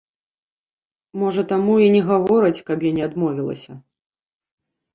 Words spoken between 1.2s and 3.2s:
Можа, таму і не гавораць, каб я не